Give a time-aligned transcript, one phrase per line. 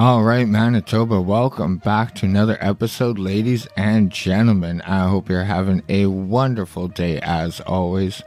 [0.00, 4.80] All right, Manitoba, welcome back to another episode, ladies and gentlemen.
[4.82, 8.22] I hope you're having a wonderful day as always.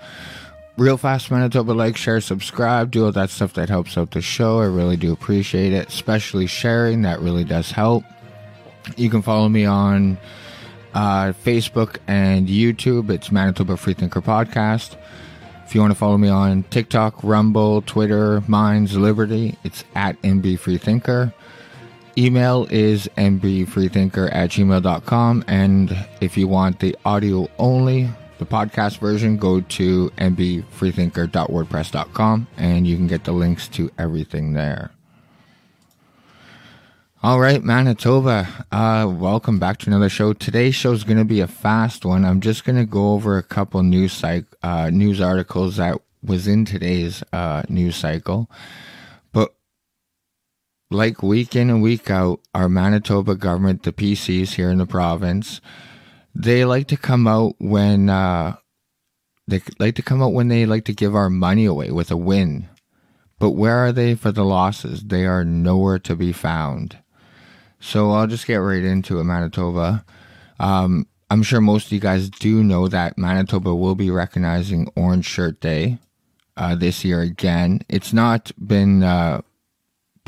[0.76, 4.60] Real fast, Manitoba, like, share, subscribe, do all that stuff that helps out the show.
[4.60, 7.04] I really do appreciate it, especially sharing.
[7.04, 8.04] That really does help.
[8.98, 10.18] You can follow me on
[10.94, 13.10] uh, Facebook and YouTube.
[13.10, 14.98] It's Manitoba Freethinker Podcast.
[15.66, 20.60] If you want to follow me on TikTok, Rumble, Twitter, Minds, Liberty, it's at MB
[20.60, 21.34] Freethinker.
[22.18, 25.44] Email is mbfreethinker at gmail.com.
[25.48, 32.98] And if you want the audio only, the podcast version, go to mbfreethinker.wordpress.com and you
[32.98, 34.92] can get the links to everything there.
[37.24, 40.34] All right, Manitoba, uh, welcome back to another show.
[40.34, 42.26] Today's show is going to be a fast one.
[42.26, 46.48] I'm just going to go over a couple news cyc- uh, news articles that was
[46.48, 48.50] in today's uh, news cycle.
[50.92, 55.62] Like week in and week out, our Manitoba government, the PCs here in the province,
[56.36, 58.58] they like to come out when uh,
[59.48, 62.18] they like to come out when they like to give our money away with a
[62.18, 62.68] win.
[63.40, 65.04] But where are they for the losses?
[65.04, 66.98] They are nowhere to be found.
[67.80, 70.06] So I'll just get right into it, Manitoba.
[70.60, 75.26] Um, I'm sure most of you guys do know that Manitoba will be recognizing Orange
[75.26, 76.00] Shirt Day
[76.58, 77.82] uh, this year again.
[77.88, 79.42] It's not been uh,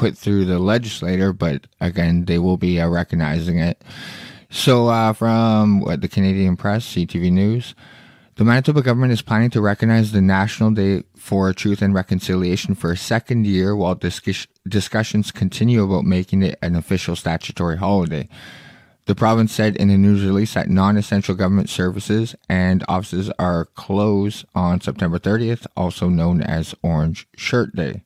[0.04, 3.82] put through the legislator, but again, they will be uh, recognizing it.
[4.50, 7.74] So, uh, from what the Canadian Press, CTV News,
[8.36, 12.92] the Manitoba government is planning to recognize the National Day for Truth and Reconciliation for
[12.92, 18.28] a second year while discuss- discussions continue about making it an official statutory holiday.
[19.06, 23.68] The province said in a news release that non essential government services and offices are
[23.76, 28.04] closed on September 30th, also known as Orange Shirt Day.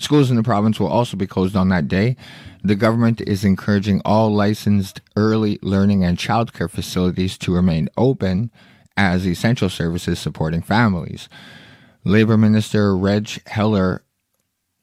[0.00, 2.16] Schools in the province will also be closed on that day.
[2.64, 8.50] The government is encouraging all licensed early learning and childcare facilities to remain open
[8.96, 11.28] as essential services supporting families.
[12.02, 14.00] Labor Minister Reg Helwer,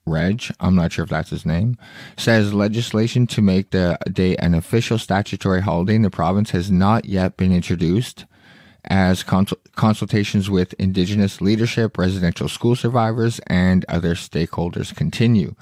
[0.05, 1.77] Reg, I'm not sure if that's his name,
[2.15, 7.05] says legislation to make the day an official statutory holiday in the province has not
[7.05, 8.25] yet been introduced
[8.85, 15.55] as consultations with Indigenous leadership, residential school survivors, and other stakeholders continue.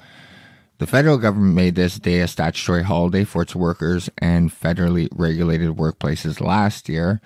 [0.78, 5.70] The federal government made this day a statutory holiday for its workers and federally regulated
[5.70, 7.20] workplaces last year.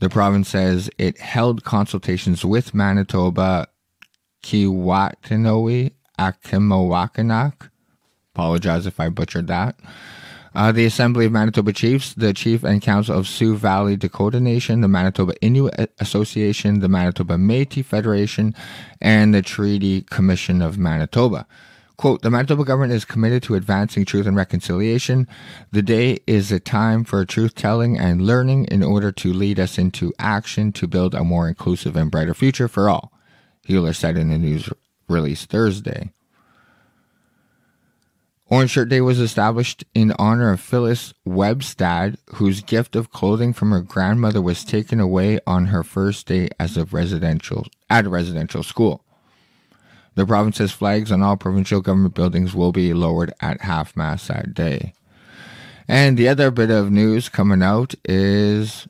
[0.00, 3.68] The province says it held consultations with Manitoba,
[4.42, 7.70] Keewatinowi, Akimawakanak.
[8.34, 9.78] Apologize if I butchered that.
[10.54, 14.82] Uh, the Assembly of Manitoba Chiefs, the Chief and Council of Sioux Valley Dakota Nation,
[14.82, 18.54] the Manitoba Inuit Association, the Manitoba Métis Federation,
[19.00, 21.46] and the Treaty Commission of Manitoba.
[21.96, 25.28] Quote, the Manitoba government is committed to advancing truth and reconciliation.
[25.72, 29.76] The day is a time for truth telling and learning in order to lead us
[29.76, 33.12] into action to build a more inclusive and brighter future for all,
[33.68, 34.68] Helwer said in a news
[35.08, 36.10] release Thursday.
[38.50, 43.70] Orange Shirt Day was established in honor of Phyllis Webstad, whose gift of clothing from
[43.70, 48.62] her grandmother was taken away on her first day as a residential at a residential
[48.62, 49.02] school.
[50.14, 54.52] The province's flags on all provincial government buildings will be lowered at half mast that
[54.52, 54.92] day.
[55.88, 58.86] And the other bit of news coming out is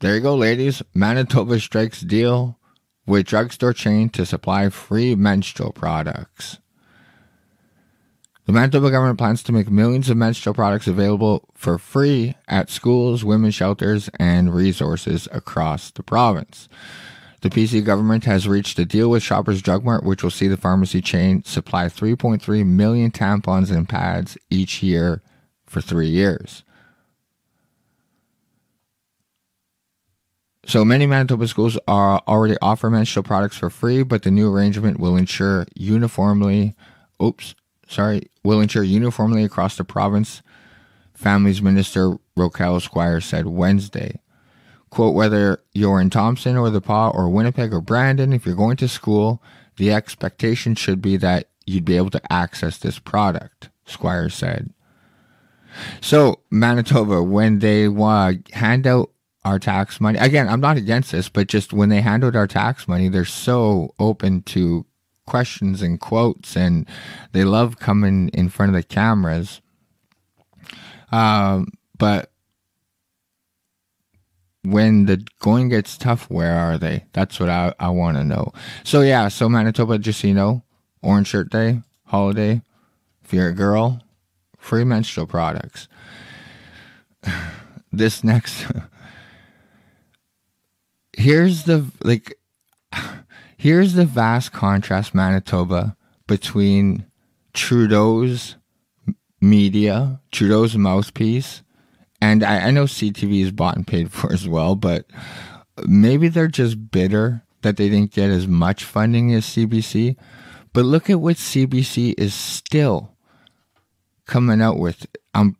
[0.00, 0.82] there you go, ladies.
[0.94, 2.58] Manitoba strikes deal
[3.06, 6.58] with drugstore chain to supply free menstrual products.
[8.44, 13.24] The Manitoba government plans to make millions of menstrual products available for free at schools,
[13.24, 16.68] women's shelters, and resources across the province.
[17.42, 20.56] The PC government has reached a deal with Shoppers Drug Mart, which will see the
[20.56, 25.22] pharmacy chain supply 3.3 million tampons and pads each year
[25.66, 26.64] for three years.
[30.66, 35.00] So many Manitoba schools are already offer menstrual products for free, but the new arrangement
[35.00, 36.74] will ensure uniformly,
[37.20, 37.56] oops,
[37.92, 40.42] sorry, will ensure uniformly across the province.
[41.14, 44.18] Families Minister Rochelle Squire said Wednesday.
[44.90, 48.76] Quote, whether you're in Thompson or the Pas or Winnipeg or Brandon, if you're going
[48.78, 49.42] to school,
[49.76, 54.72] the expectation should be that you'd be able to access this product, Squire said.
[56.00, 59.10] So, Manitoba, when they uh, hand out
[59.44, 62.46] our tax money, again, I'm not against this, but just when they hand out our
[62.46, 64.84] tax money, they're so open to
[65.32, 66.86] questions and quotes, and
[67.32, 69.62] they love coming in front of the cameras.
[71.10, 72.30] Um, but
[74.62, 77.06] when the going gets tough, where are they?
[77.14, 78.52] That's what I, I want to know.
[78.84, 80.64] So yeah, so Manitoba, just so you know,
[81.00, 82.60] Orange Shirt Day, holiday,
[83.24, 84.02] if you're a girl,
[84.58, 85.88] free menstrual products.
[87.90, 88.66] this next
[91.14, 92.38] here's the like
[93.62, 97.06] here's the vast contrast manitoba between
[97.54, 98.56] trudeau's
[99.40, 101.62] media trudeau's mouthpiece
[102.20, 105.06] and I, I know ctv is bought and paid for as well but
[105.86, 110.16] maybe they're just bitter that they didn't get as much funding as cbc
[110.72, 113.16] but look at what cbc is still
[114.26, 115.56] coming out with um, i'm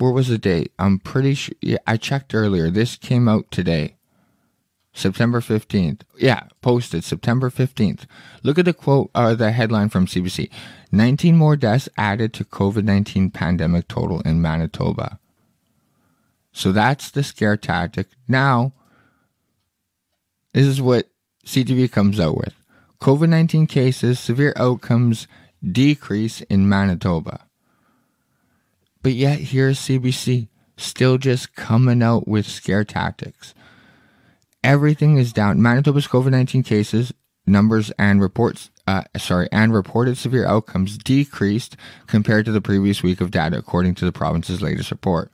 [0.00, 0.70] where was the date?
[0.78, 1.56] I'm pretty sure.
[1.60, 2.70] Yeah, I checked earlier.
[2.70, 3.97] This came out today,
[4.98, 6.00] September 15th.
[6.16, 8.06] Yeah, posted September 15th.
[8.42, 10.50] Look at the quote, uh, the headline from CBC
[10.90, 15.18] 19 more deaths added to COVID 19 pandemic total in Manitoba.
[16.52, 18.08] So that's the scare tactic.
[18.26, 18.72] Now,
[20.52, 21.08] this is what
[21.46, 22.54] CTV comes out with
[23.00, 25.28] COVID 19 cases, severe outcomes
[25.64, 27.46] decrease in Manitoba.
[29.02, 33.54] But yet, here's CBC still just coming out with scare tactics.
[34.64, 35.62] Everything is down.
[35.62, 37.12] Manitoba's COVID 19 cases,
[37.46, 41.76] numbers, and reports, uh, sorry, and reported severe outcomes decreased
[42.06, 45.30] compared to the previous week of data, according to the province's latest report.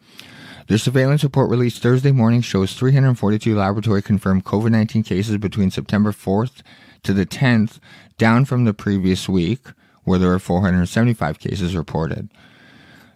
[0.66, 6.12] The surveillance report released Thursday morning shows 342 laboratory confirmed COVID 19 cases between September
[6.12, 6.62] 4th
[7.02, 7.78] to the 10th,
[8.18, 9.66] down from the previous week,
[10.04, 12.30] where there were 475 cases reported.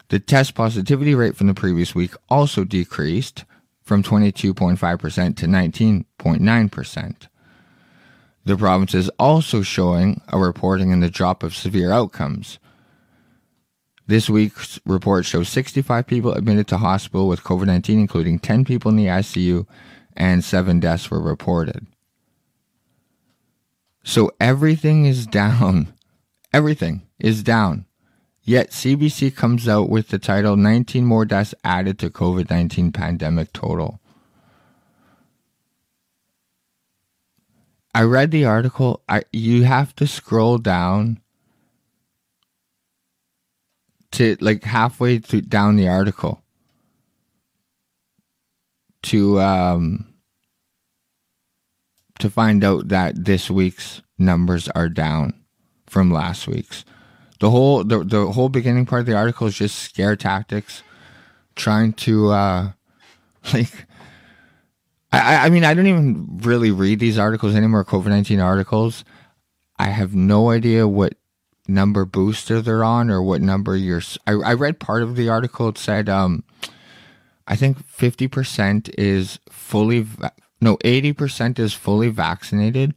[0.08, 3.44] The test positivity rate from the previous week also decreased
[3.88, 7.16] from 22.5% to 19.9%.
[8.44, 12.58] The province is also showing a reporting in the drop of severe outcomes.
[14.06, 18.90] This week's report shows 65 people admitted to hospital with COVID 19, including 10 people
[18.90, 19.66] in the ICU,
[20.14, 21.86] and 7 deaths were reported.
[24.04, 25.94] So everything is down.
[26.52, 27.86] Everything is down.
[28.48, 33.52] Yet CBC comes out with the title 19 more deaths added to COVID 19 pandemic
[33.52, 34.00] total.
[37.94, 39.02] I read the article.
[39.06, 41.20] I you have to scroll down
[44.12, 46.42] to like halfway to, down the article
[49.02, 50.14] to um
[52.18, 55.34] to find out that this week's numbers are down
[55.86, 56.86] from last week's
[57.40, 60.82] the whole the, the whole beginning part of the article is just scare tactics
[61.54, 62.72] trying to uh
[63.52, 63.86] like
[65.10, 69.04] I, I mean I don't even really read these articles anymore covid-19 articles.
[69.78, 71.14] I have no idea what
[71.68, 75.68] number booster they're on or what number you're i, I read part of the article
[75.68, 76.42] it said um
[77.46, 80.06] i think 50% is fully
[80.62, 82.94] no 80% is fully vaccinated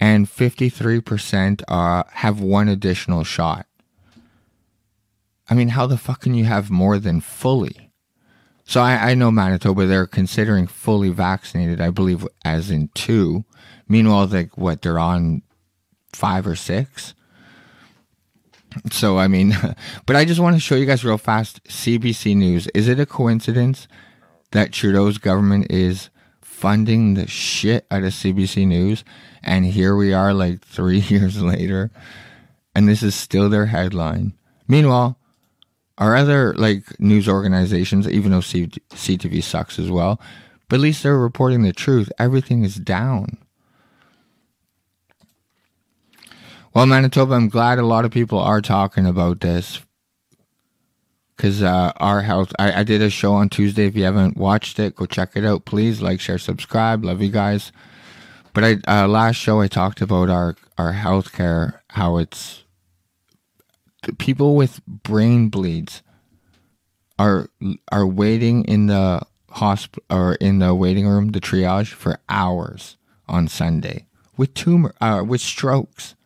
[0.00, 3.66] and 53% uh, have one additional shot.
[5.48, 7.90] I mean, how the fuck can you have more than fully?
[8.64, 13.44] So I, I know Manitoba, they're considering fully vaccinated, I believe, as in two.
[13.88, 15.42] Meanwhile, like, what, they're on
[16.12, 17.14] five or six?
[18.92, 19.56] So, I mean,
[20.06, 22.68] but I just want to show you guys real fast CBC News.
[22.68, 23.88] Is it a coincidence
[24.52, 26.08] that Trudeau's government is
[26.60, 29.02] funding the shit out of CBC News?
[29.42, 31.90] And here we are like three years later,
[32.74, 34.34] and this is still their headline.
[34.68, 35.18] Meanwhile,
[35.96, 40.20] our other like news organizations, even though C- CTV sucks as well,
[40.68, 42.12] but at least they're reporting the truth.
[42.18, 43.38] Everything is down.
[46.72, 49.80] Well, Manitoba, I'm glad a lot of people are talking about this
[51.40, 52.52] because uh, our health.
[52.58, 53.86] I, I did a show on Tuesday.
[53.86, 55.64] If you haven't watched it, go check it out.
[55.64, 57.02] Please like, share, subscribe.
[57.02, 57.72] Love you guys.
[58.52, 62.64] But I uh, last show I talked about our our healthcare, how it's
[64.18, 66.02] people with brain bleeds
[67.18, 67.48] are
[67.90, 73.48] are waiting in the hospital or in the waiting room, the triage for hours on
[73.48, 74.04] Sunday
[74.36, 76.16] with tumor uh, with strokes.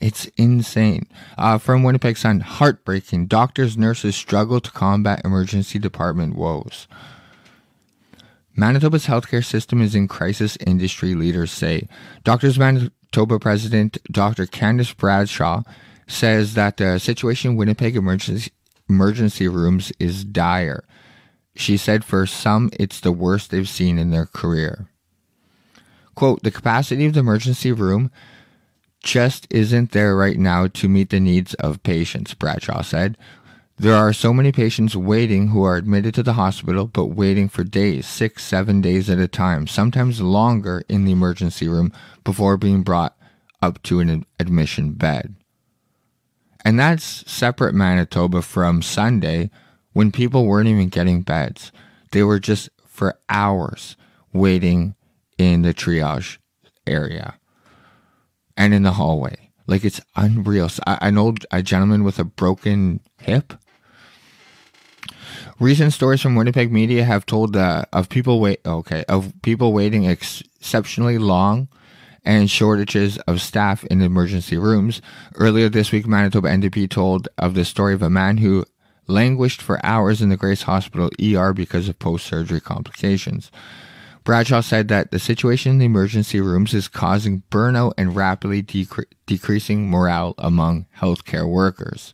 [0.00, 1.06] It's insane.
[1.38, 3.26] Uh, from Winnipeg Sun, heartbreaking.
[3.26, 6.86] Doctors, nurses struggle to combat emergency department woes.
[8.54, 11.88] Manitoba's healthcare system is in crisis, industry leaders say.
[12.24, 14.46] Doctors Manitoba President Dr.
[14.46, 15.62] Candace Bradshaw
[16.06, 18.50] says that the situation in Winnipeg emergency,
[18.88, 20.84] emergency rooms is dire.
[21.54, 24.88] She said for some, it's the worst they've seen in their career.
[26.14, 28.10] Quote, the capacity of the emergency room
[29.06, 33.16] just isn't there right now to meet the needs of patients, Bradshaw said.
[33.78, 37.62] There are so many patients waiting who are admitted to the hospital, but waiting for
[37.62, 41.92] days, six, seven days at a time, sometimes longer in the emergency room
[42.24, 43.16] before being brought
[43.62, 45.36] up to an admission bed.
[46.64, 49.50] And that's separate Manitoba from Sunday
[49.92, 51.70] when people weren't even getting beds.
[52.10, 53.96] They were just for hours
[54.32, 54.96] waiting
[55.38, 56.38] in the triage
[56.88, 57.38] area
[58.56, 59.50] and in the hallway.
[59.66, 60.68] Like it's unreal.
[60.68, 61.12] So I,
[61.50, 63.54] a gentleman with a broken hip.
[65.58, 70.06] Recent stories from Winnipeg media have told uh, of people wait okay of people waiting
[70.06, 71.68] ex- exceptionally long
[72.26, 75.00] and shortages of staff in emergency rooms.
[75.36, 78.64] Earlier this week, Manitoba NDP told of the story of a man who
[79.06, 83.50] languished for hours in the Grace Hospital ER because of post surgery complications.
[84.26, 89.04] Bradshaw said that the situation in the emergency rooms is causing burnout and rapidly decre-
[89.24, 92.12] decreasing morale among healthcare workers.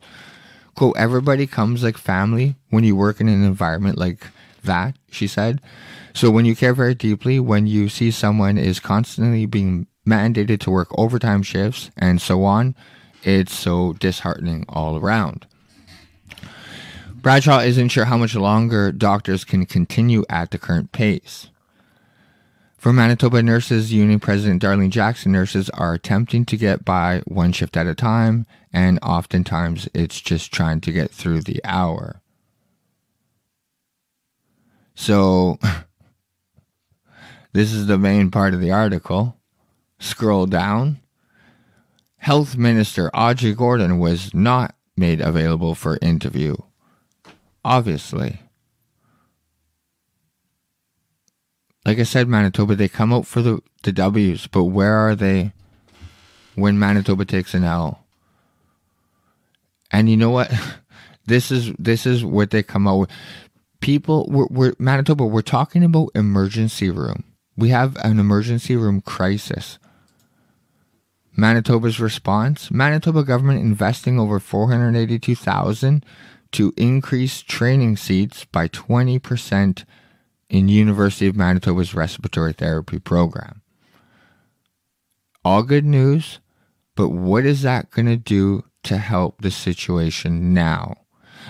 [0.75, 4.27] Quote, everybody comes like family when you work in an environment like
[4.63, 5.63] that, she said.
[6.13, 10.71] So when you care very deeply, when you see someone is constantly being mandated to
[10.71, 12.75] work overtime shifts and so on,
[13.23, 15.47] it's so disheartening all around.
[17.15, 21.49] Bradshaw isn't sure how much longer doctors can continue at the current pace.
[22.83, 27.77] For Manitoba Nurses Union President Darlene Jackson, nurses are attempting to get by one shift
[27.77, 32.23] at a time, and oftentimes it's just trying to get through the hour.
[34.97, 35.61] So,
[37.53, 39.37] this is the main part of the article.
[40.01, 40.99] Scroll down.
[42.17, 46.57] Health Minister Audrey Gordon was not made available for interview.
[47.65, 48.41] Obviously.
[51.85, 55.53] Like I said, Manitoba, they come out for the, the W's, but where are they
[56.55, 58.05] when Manitoba takes an L?
[59.91, 60.53] And you know what?
[61.25, 63.11] This is this is what they come out with.
[63.81, 65.25] People, we're, we're Manitoba.
[65.25, 67.23] We're talking about emergency room.
[67.57, 69.79] We have an emergency room crisis.
[71.37, 76.05] Manitoba's response: Manitoba government investing over four hundred eighty-two thousand
[76.51, 79.85] to increase training seats by twenty percent
[80.53, 83.63] in University of Manitoba's respiratory therapy program.
[85.43, 86.41] All good news,
[86.95, 90.99] but what is that going to do to help the situation now?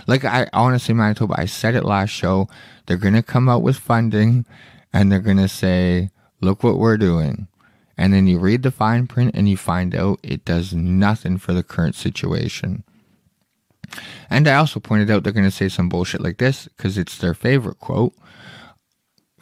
[0.07, 2.49] Like I honestly, Manitoba, I said it last show.
[2.87, 4.47] They're going to come out with funding
[4.93, 7.49] and they're going to say, look what we're doing.
[7.99, 11.53] And then you read the fine print and you find out it does nothing for
[11.53, 12.85] the current situation.
[14.31, 17.19] And I also pointed out they're going to say some bullshit like this because it's
[17.19, 18.15] their favorite quote.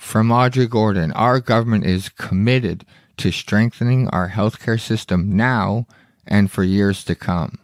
[0.00, 2.86] From Audrey Gordon, our government is committed
[3.18, 5.86] to strengthening our healthcare system now
[6.26, 7.58] and for years to come.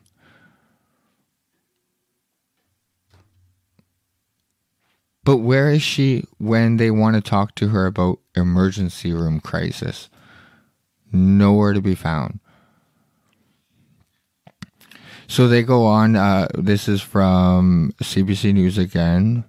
[5.25, 10.11] But where is she when they want to talk to her about emergency room crisis?
[11.11, 12.39] Nowhere to be found.
[15.27, 16.15] So they go on.
[16.15, 19.45] Uh, this is from CBC News again.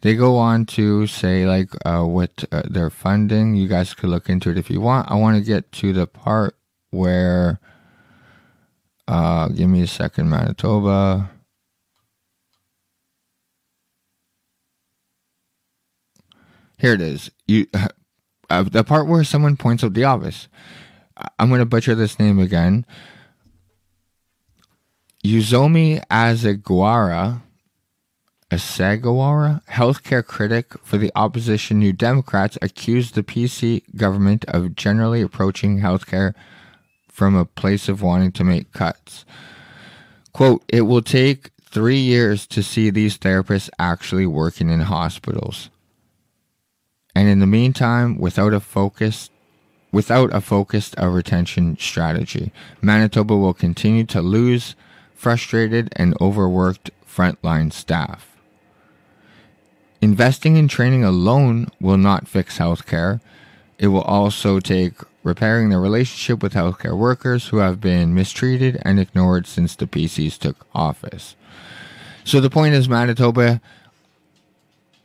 [0.00, 3.56] They go on to say like uh, what uh, they're funding.
[3.56, 5.10] You guys could look into it if you want.
[5.10, 6.56] I want to get to the part
[6.90, 7.60] where.
[9.08, 11.30] Uh, give me a second, Manitoba.
[16.78, 17.30] Here it is.
[17.46, 17.66] You,
[18.50, 20.48] uh, the part where someone points out the obvious.
[21.38, 22.86] I'm going to butcher this name again.
[25.24, 27.42] Uzomi Azaguara
[28.50, 35.80] Asagawara, healthcare critic for the opposition New Democrats, accused the PC government of generally approaching
[35.80, 36.34] healthcare
[37.08, 39.26] from a place of wanting to make cuts.
[40.32, 45.68] Quote, it will take three years to see these therapists actually working in hospitals.
[47.14, 49.30] And in the meantime, without a focused
[49.90, 54.76] without a focused a retention strategy, Manitoba will continue to lose
[55.14, 58.27] frustrated and overworked frontline staff.
[60.00, 63.20] Investing in training alone will not fix healthcare.
[63.78, 69.00] It will also take repairing the relationship with healthcare workers who have been mistreated and
[69.00, 71.34] ignored since the PCs took office.
[72.24, 73.60] So the point is, Manitoba,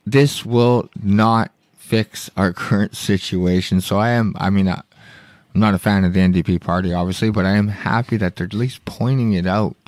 [0.05, 3.81] this will not fix our current situation.
[3.81, 4.83] So I am, I mean, I'm
[5.53, 8.53] not a fan of the NDP party, obviously, but I am happy that they're at
[8.53, 9.82] least pointing it out.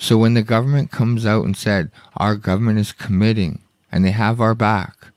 [0.00, 3.60] So when the government comes out and said, our government is committing
[3.92, 5.08] and they have our back,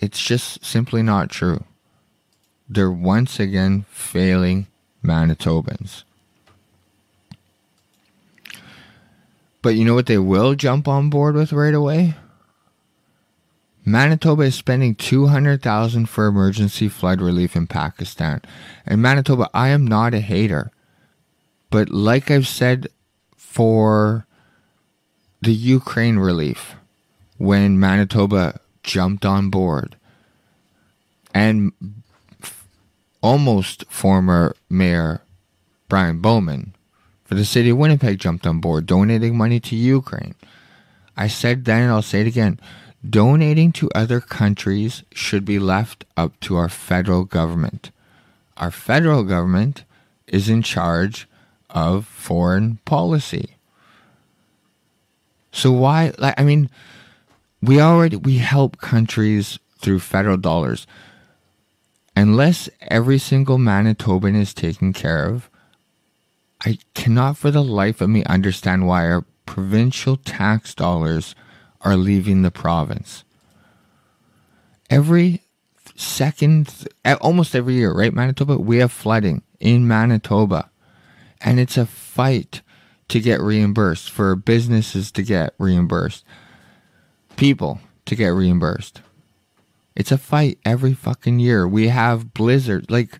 [0.00, 1.62] it's just simply not true.
[2.68, 4.66] They're once again failing
[5.04, 6.02] Manitobans.
[9.62, 12.16] But you know what they will jump on board with right away?
[13.84, 18.42] Manitoba is spending 200,000 for emergency flood relief in Pakistan.
[18.84, 20.72] And Manitoba, I am not a hater.
[21.74, 22.86] But like I've said
[23.36, 24.28] for
[25.42, 26.76] the Ukraine relief,
[27.36, 29.96] when Manitoba jumped on board,
[31.34, 31.72] and
[33.20, 35.22] almost former Mayor
[35.88, 36.76] Brian Bowman
[37.24, 40.36] for the city of Winnipeg jumped on board, donating money to Ukraine.
[41.16, 42.60] I said then, and I'll say it again
[43.10, 47.90] donating to other countries should be left up to our federal government.
[48.58, 49.82] Our federal government
[50.28, 51.26] is in charge
[51.74, 53.56] of foreign policy.
[55.52, 56.70] So why like I mean
[57.60, 60.86] we already we help countries through federal dollars.
[62.16, 65.50] Unless every single Manitoban is taken care of,
[66.64, 71.34] I cannot for the life of me understand why our provincial tax dollars
[71.80, 73.24] are leaving the province.
[74.88, 75.42] Every
[75.96, 76.86] second,
[77.20, 80.70] almost every year, right, Manitoba, we have flooding in Manitoba.
[81.44, 82.62] And it's a fight
[83.08, 86.24] to get reimbursed, for businesses to get reimbursed,
[87.36, 89.02] people to get reimbursed.
[89.94, 91.68] It's a fight every fucking year.
[91.68, 92.90] We have blizzards.
[92.90, 93.18] Like,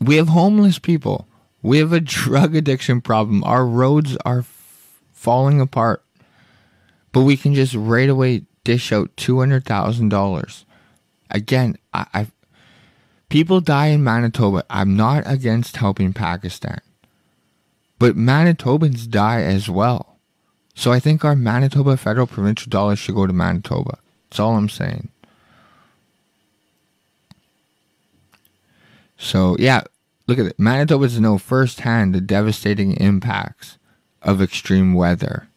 [0.00, 1.28] we have homeless people.
[1.62, 3.42] We have a drug addiction problem.
[3.44, 6.04] Our roads are f- falling apart.
[7.12, 10.64] But we can just right away dish out $200,000.
[11.30, 12.26] Again, I, I
[13.34, 14.64] people die in Manitoba.
[14.70, 16.78] I'm not against helping Pakistan.
[17.98, 20.20] But Manitobans die as well.
[20.76, 23.98] So I think our Manitoba federal provincial dollars should go to Manitoba.
[24.30, 25.08] That's all I'm saying.
[29.18, 29.82] So yeah,
[30.28, 30.56] look at it.
[30.56, 33.78] Manitobans know firsthand the devastating impacts
[34.22, 35.48] of extreme weather,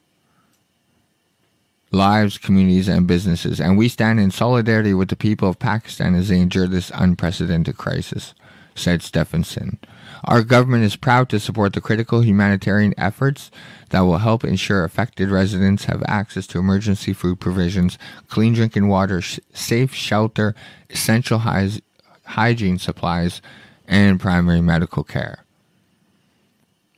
[1.98, 6.30] lives, communities, and businesses, and we stand in solidarity with the people of Pakistan as
[6.30, 8.34] they endure this unprecedented crisis,
[8.76, 9.80] said Stefanson.
[10.24, 13.52] Our government is proud to support the critical humanitarian efforts
[13.90, 19.22] that will help ensure affected residents have access to emergency food provisions, clean drinking water,
[19.22, 20.56] sh- safe shelter,
[20.90, 21.82] essential hy-
[22.26, 23.42] hygiene supplies,
[23.88, 25.46] and primary medical care.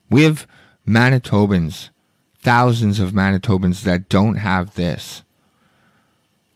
[0.09, 0.47] We have
[0.87, 1.89] Manitobans,
[2.41, 5.23] thousands of Manitobans that don't have this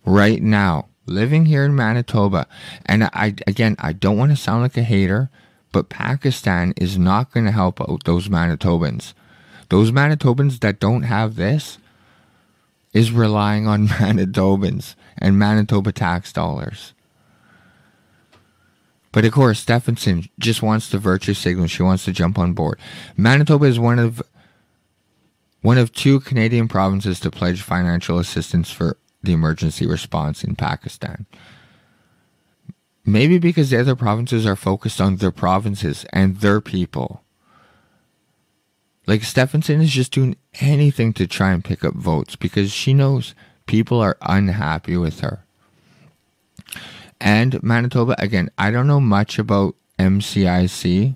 [0.05, 2.47] right now, living here in Manitoba.
[2.85, 5.29] And I, again, I don't want to sound like a hater,
[5.71, 9.13] but Pakistan is not going to help out those Manitobans.
[9.69, 11.77] Those Manitobans that don't have this
[12.93, 16.93] is relying on Manitobans and Manitoba tax dollars.
[19.11, 21.67] But of course, Stefanson just wants the virtue signal.
[21.67, 22.79] She wants to jump on board.
[23.15, 24.23] Manitoba is one of
[25.63, 31.25] one of two Canadian provinces to pledge financial assistance for the emergency response in Pakistan.
[33.03, 37.23] Maybe because the other provinces are focused on their provinces and their people.
[39.07, 43.33] Like Stefanson is just doing anything to try and pick up votes because she knows
[43.65, 45.43] people are unhappy with her
[47.23, 48.15] and Manitoba.
[48.19, 51.15] Again, I don't know much about MCIC,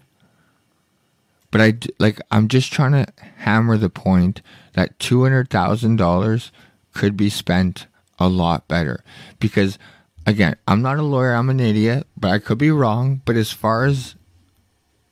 [1.51, 3.07] but I like I'm just trying to
[3.38, 4.41] hammer the point
[4.73, 6.51] that two hundred thousand dollars
[6.93, 7.88] could be spent
[8.19, 9.03] a lot better.
[9.39, 9.77] Because
[10.25, 13.21] again i'm not a lawyer i'm an idiot but i could be wrong.
[13.25, 14.15] But as far as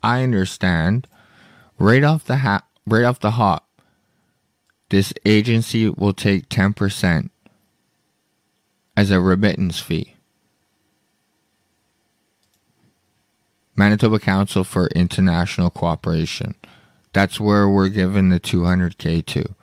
[0.03, 1.07] i understand
[1.79, 3.67] right off the hat right off the hop
[4.89, 7.29] this agency will take 10%
[8.95, 10.14] as a remittance fee
[13.75, 16.55] Manitoba Council for International Cooperation.
[17.13, 19.55] That's where we're given the 200k to.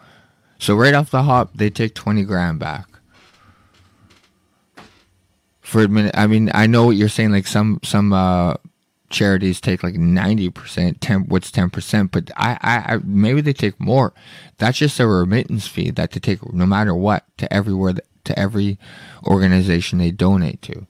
[0.58, 2.86] So right off the hop, they take 20 grand back.
[5.60, 7.32] For admin, I mean, I know what you're saying.
[7.32, 8.54] Like some some uh,
[9.10, 11.00] charities take like 90 percent.
[11.00, 12.12] Ten, what's 10 percent?
[12.12, 14.12] But I, I, I, maybe they take more.
[14.58, 17.94] That's just a remittance fee that they take no matter what to everywhere
[18.24, 18.78] to every
[19.26, 20.86] organization they donate to.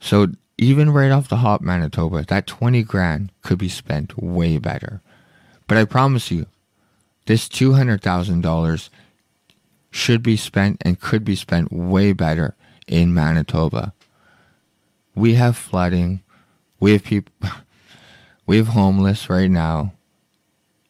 [0.00, 5.00] So even right off the hop, Manitoba, that 20 grand could be spent way better.
[5.68, 6.46] But I promise you,
[7.26, 8.88] this $200,000
[9.90, 12.56] should be spent and could be spent way better
[12.88, 13.92] in Manitoba.
[15.14, 16.22] We have flooding.
[16.80, 17.32] We have people,
[18.46, 19.92] we have homeless right now.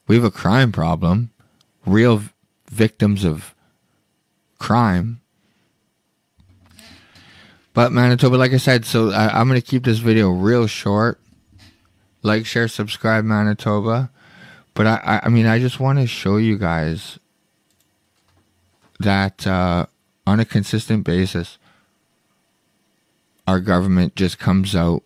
[0.06, 1.30] We have a crime problem,
[1.84, 2.22] real
[2.70, 3.54] victims of
[4.58, 5.20] crime
[7.78, 11.20] but Manitoba, like I said, so I, am going to keep this video real short.
[12.24, 14.10] Like, share, subscribe, Manitoba.
[14.74, 17.20] But I, I, I mean, I just want to show you guys
[18.98, 19.86] that uh,
[20.26, 21.56] on a consistent basis,
[23.46, 25.04] our government just comes out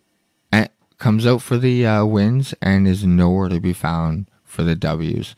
[0.51, 4.73] and comes out for the uh, wins and is nowhere to be found for the
[4.73, 5.35] W's.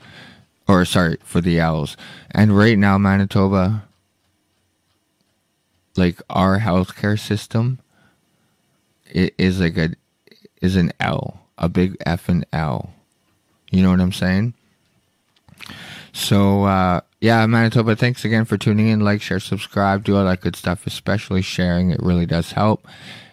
[0.70, 1.98] Or, sorry, for the L's.
[2.32, 3.84] And right now, Manitoba,
[5.98, 7.80] like our healthcare system,
[9.12, 9.96] it is like a
[10.62, 12.92] is an L, a big F and L.
[13.72, 14.54] You know what I'm saying?
[16.14, 19.00] So uh, yeah, Manitoba, thanks again for tuning in.
[19.00, 21.90] Like, share, subscribe, do all that good stuff, especially sharing.
[21.90, 22.88] It really does help.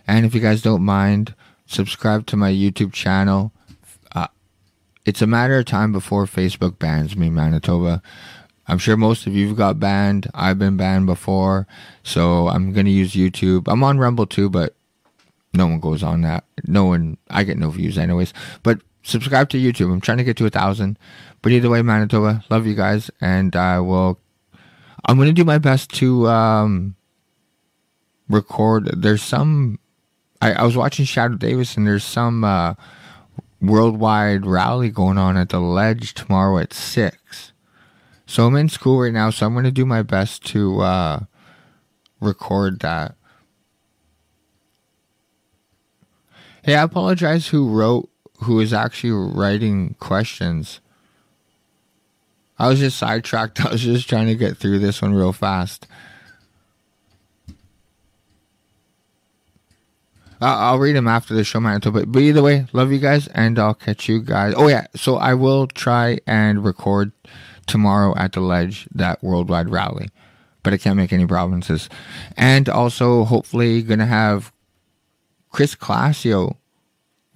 [0.07, 1.35] And if you guys don't mind,
[1.67, 3.53] subscribe to my YouTube channel.
[4.15, 4.29] Uh,
[5.05, 8.03] it's a matter of time before Facebook bans me, Manitoba.
[8.69, 10.29] I'm sure most of you've got banned.
[10.35, 11.67] I've been banned before,
[12.03, 13.65] so I'm gonna use YouTube.
[13.67, 14.75] I'm on Rumble too, but
[15.53, 16.45] no one goes on that.
[16.67, 17.19] No one.
[17.29, 18.33] I get no views anyways.
[18.63, 19.93] But subscribe to YouTube.
[19.93, 20.99] I'm trying to get to a thousand.
[21.43, 24.19] But either way, Manitoba, love you guys, and I will.
[25.05, 26.95] I'm gonna do my best to um,
[28.29, 28.91] record.
[29.03, 29.79] There's some.
[30.41, 32.75] I, I was watching Shadow Davis, and there's some uh,
[33.61, 37.52] worldwide rally going on at the Ledge tomorrow at six.
[38.27, 41.21] So I'm in school right now, so I'm gonna do my best to uh,
[42.21, 43.15] record that.
[46.63, 48.09] Hey, I apologize who wrote,
[48.45, 50.81] who is actually writing questions.
[52.59, 53.61] I was just sidetracked.
[53.65, 55.87] I was just trying to get through this one real fast.
[60.41, 62.07] I'll read them after the show, Manitoba.
[62.07, 64.55] But either way, love you guys, and I'll catch you guys.
[64.57, 67.13] Oh yeah, so I will try and record
[67.67, 70.09] tomorrow at the Ledge that worldwide rally,
[70.63, 71.89] but I can't make any promises.
[72.37, 74.53] And also, hopefully, gonna have
[75.51, 76.57] Chris Clacio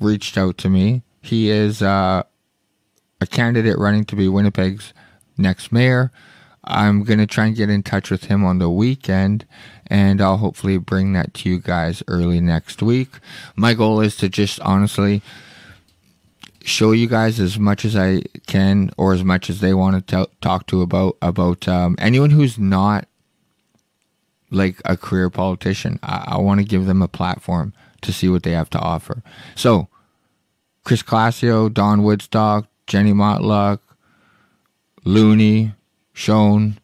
[0.00, 1.02] reached out to me.
[1.22, 2.22] He is uh,
[3.20, 4.92] a candidate running to be Winnipeg's
[5.36, 6.10] next mayor.
[6.64, 9.46] I'm going to try and get in touch with him on the weekend
[9.86, 13.10] and I'll hopefully bring that to you guys early next week.
[13.54, 15.22] My goal is to just honestly
[16.66, 20.28] show you guys as much as I can or as much as they want to
[20.40, 23.06] talk to about about um, anyone who's not
[24.50, 25.98] like a career politician.
[26.02, 29.22] I, I want to give them a platform to see what they have to offer.
[29.54, 29.88] So,
[30.84, 33.78] Chris Clacio, Don Woodstock, Jenny Motluck,
[35.04, 35.72] Looney,
[36.12, 36.78] Shone,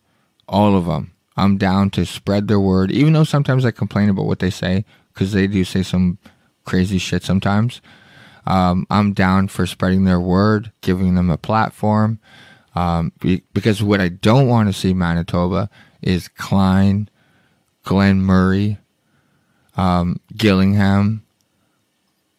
[0.48, 1.12] all of them.
[1.36, 4.84] I'm down to spread their word, even though sometimes I complain about what they say
[5.12, 6.18] because they do say some
[6.64, 7.80] crazy shit sometimes.
[8.46, 12.18] Um, I'm down for spreading their word, giving them a platform.
[12.74, 15.68] Um, be, because what I don't want to see Manitoba
[16.00, 17.08] is Klein,
[17.84, 18.78] Glen Murray,
[19.76, 21.22] um, Gillingham,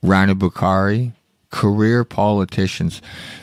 [0.02, 1.14] Rana Bokhari,
[1.52, 3.02] career politicians,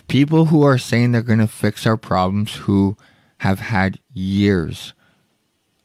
[0.09, 2.97] people who are saying they're going to fix our problems, who
[3.39, 4.93] have had years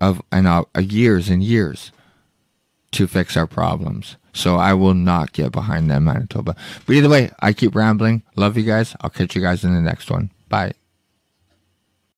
[0.01, 1.91] of and uh, years and years
[2.91, 4.17] to fix our problems.
[4.35, 6.55] So I will not get behind them, Manitoba.
[6.85, 8.21] But either way, I keep rambling.
[8.35, 8.95] Love you guys.
[9.01, 10.29] I'll catch you guys in the next one.
[10.49, 10.73] Bye.